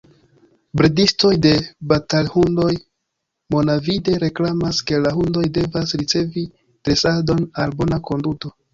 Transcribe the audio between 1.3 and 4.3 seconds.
de batalhundoj monavide